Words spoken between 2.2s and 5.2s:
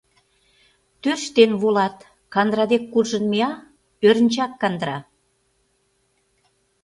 кандыра дек куржын мия— ӧрынчак кандыра.